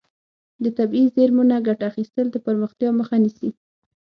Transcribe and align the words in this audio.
د 0.63 0.65
طبیعي 0.77 1.07
زیرمو 1.15 1.43
نه 1.51 1.57
ګټه 1.67 1.85
اخیستل 1.91 2.25
د 2.31 2.35
پرمختیا 2.45 2.89
مخه 2.99 3.15
نیسي. 3.23 3.49